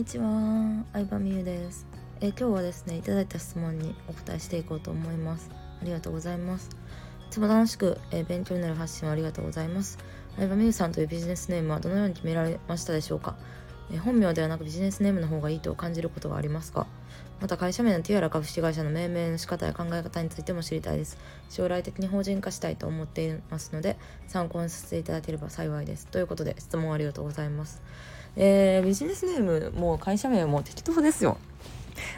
[0.00, 1.86] にちは、相葉美優です。
[2.22, 5.50] え今日はですね、いただいた質問にお答えしていこうと思います。
[5.52, 6.70] ありがとうございます。
[7.28, 9.98] いつも楽しく、え勉強になる発信をありがとうございます。
[10.36, 13.36] 相葉美優さんというビジネスネームはどのように決められましたでしょうか、
[13.92, 16.86] え本名ではなくビジネスネームの方がいいと感じることはありますか？
[17.42, 21.18] また会社名のティアラ株式会社の命名の仕方や考え方についても知りたいです。
[21.50, 23.98] 将来的に法人化したいと思っていますので、
[24.28, 26.06] 参考にさせていただければ幸いです。
[26.06, 27.82] ということで、質問ありがとうございます。
[28.36, 31.38] えービジネスネームも会社名も適当ですよ。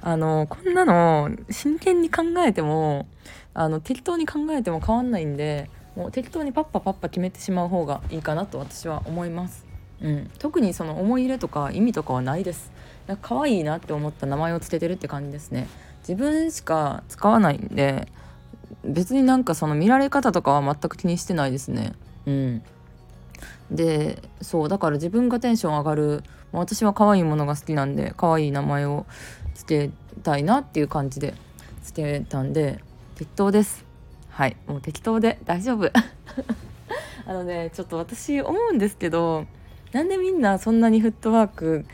[0.00, 3.06] あの、こんなの真剣に考えても、
[3.54, 9.66] あの、適当に考えても変わんないんで、もう適当にパッパパッパ決めてしまう方がいいかなと私は思います。
[10.02, 12.70] うん、特にその思い入れとか意味とかはないです。
[13.06, 15.68] なんか可愛いなって思った名前をつけてるって感じですね。
[16.00, 18.08] 自分しか使わないんで、
[18.84, 21.94] 別になんかその見られ方とかは全く気にしてないですね。
[22.26, 22.62] うん。
[23.70, 29.06] でそうだから自分がテンション上がる私は可愛いものが好きなんで可愛い名前を
[29.54, 29.90] つけ
[30.22, 31.34] たいなっていう感じで
[31.82, 32.80] つけたんで
[33.16, 33.84] 適当です。
[34.28, 35.90] はいもう適当で大丈夫。
[37.26, 39.46] あのねちょっと私思うんですけど
[39.92, 41.86] なんでみんなそんなにフットワーク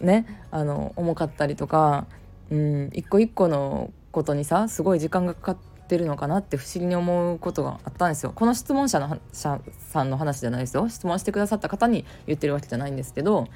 [0.00, 2.06] ねあの重かったりとか
[2.50, 5.56] うん一個一個のことにさすごい時間がかかっ
[5.88, 8.32] てるのかなって不思議に思うことがあったんですよ。
[8.34, 10.88] この質問者の者さんの話じゃないですよ。
[10.88, 13.48] 質問してくださった方に言ってるわけじゃないんですけど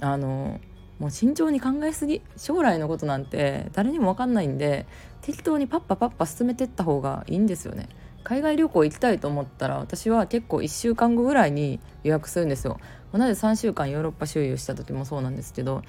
[0.00, 0.60] あの
[0.98, 4.86] もう慎重に考えすぎ将来のことなんて誰にも分かんないんで
[5.22, 7.88] 適当にパッパパッパ進めてった方がいいんですよね。
[8.22, 12.78] 海外旅行行きたいと思ったら私は結構1週間後ぐらいに予約するんですよ。
[13.12, 15.82] 同じ3週間ヨーロッパ周遊した時もそうなんですけど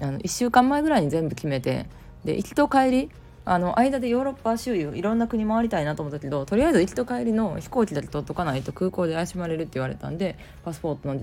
[0.00, 1.86] あの1週間前ぐらいに全部決めて
[2.24, 3.10] で行きと帰り
[3.48, 11.20] あの間でヨーロッパ周遊いろんな国回りたいなと思ったけどとりあえず行きと帰りの飛行機だけ取っとかないと空港で怪しまれるって言われたんでパスポートの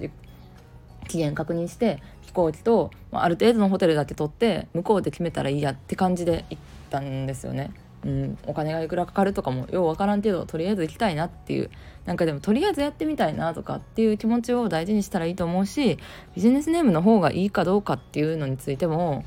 [1.09, 7.71] 期限確認して飛行機と、まあ、ある程度のホテルだけ取って向こうで決めたらいいやって感じで行ったんですよね。
[8.05, 11.69] うん、お金がいくらかかるとかもようわからんけどとりあえず行きたいなっていう
[12.05, 15.97] なんかでもとりあえずやってみたいなとかっていう気持ちを大事にしたらいいと思うし
[16.35, 19.23] ビジネスネームの方がいいかどうかっていうのについても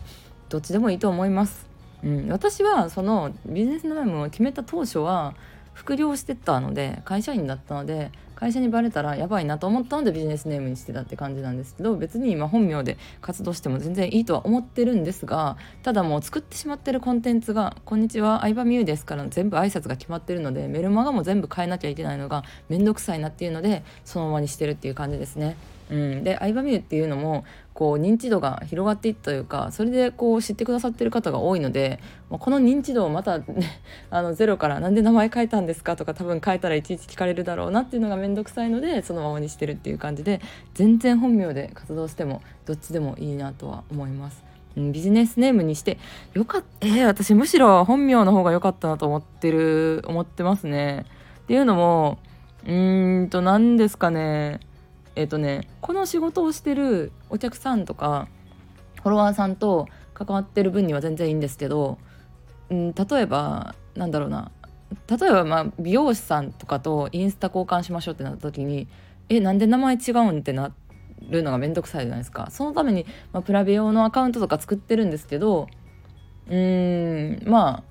[0.51, 1.76] どっちでもいいと思います。
[2.07, 5.35] うん、私はそのビジネスネームを決めた当初は
[5.75, 25.57] 副業してたので会社員だったので会社にバレたらやばいなと思ったのでビジネスネームにしてたって感じなんですけど別に今本名で活動しても全然いいとは思ってるんですがただもう作ってしまってるコンテンツが「こんにちは相葉美優です」から全部挨拶が決まってるのでメルマガも全部変えなきゃいけないのが面倒くさいなっていうのでそのままにしてるっていう感じですね。
[25.91, 33.45] うん、で相葉美優っていうのもこう認知度が広がっていったというかそれでこう知ってくださってる方が多いので、まあ、この認知度をまた、ね、
[34.11, 40.41] あのゼロから「なんで名前変えたんですか?」とか多分変えたらいちいち聞かれるだろうなっていうのが面倒くさいのでそのままにしてるっていう感じで
[40.75, 44.45] 全然本名で活動してもどっちでもいいなとは思います。
[44.77, 45.97] ビジネスネームにして
[46.35, 51.07] よかったえー、私むしろ本名の方が良かったなと思ってる思ってますね。
[51.45, 52.19] っていうのも
[52.67, 54.61] うーんと何ですかね
[55.17, 58.29] えっ、とねこの仕事をしてるお客さんとか
[59.03, 61.99] フォロワーさんと関わってる分には全然いいんですけど、
[62.71, 64.51] うん、例えばなんだろうな
[65.09, 68.89] 例えばまあ美容師さんとかとインスタ交換しましょうってなった時に
[69.29, 70.73] えなんで名前違うんってな
[71.29, 72.49] るのがめんどくさいじゃないですか。
[72.51, 75.67] そのために、まあ、プラベ用のアカウントとか作ってるんですけど
[76.49, 77.83] うーんま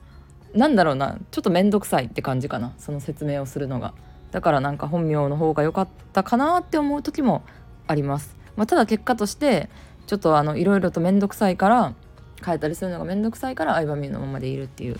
[0.53, 3.93] あなんだろうなちょっとめんどくさいって感じかなその説明をするのが。
[4.35, 7.41] だからなんか本名の方が良かったかなって思う時も
[7.87, 9.69] あります、まあ、ただ結果として
[10.07, 11.93] ちょっとあのいろいろとめんどくさいから
[12.45, 14.97] 変えたりするのがめんどくさいから相葉美のままでいるっていう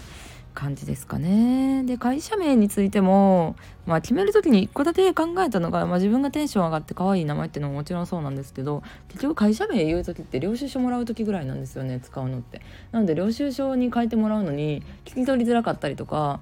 [0.54, 1.84] 感じですかね。
[1.84, 12.62] で会社名についても、まあ、決める時に一個だけ考えたのが、まあ、自分がテンション上がって可愛い名前っていうのももちろんそうなんですけど結局会社名言う時って領収書もらう時ぐらいなんですよね使うのって。
[12.94, 16.40] なので領収書に書いてもらうのに聞き取りづらかったりとか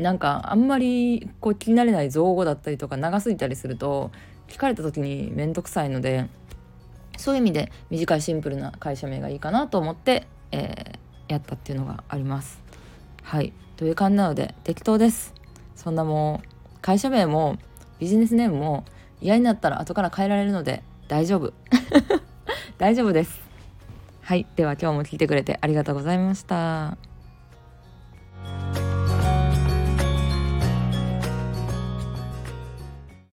[0.00, 4.10] なんかあんまりこう気になれない造語だったりとか長すぎたりすると
[4.48, 6.28] 聞かれた時に面倒くさいので
[7.16, 12.60] そういう意味で短いシンプルな会社名がいいかなと思って、えーやったっていうのがあります。
[13.22, 15.32] はいという感じなので適当です。
[15.76, 17.56] そんなもう会社名も
[17.98, 18.84] ビジネスネームも
[19.20, 21.52] 嫌になったら後から変えられるので大丈夫
[22.78, 23.40] 大丈夫です。
[24.22, 27.09] はいでは今日も聞いてくれてありがとうございました。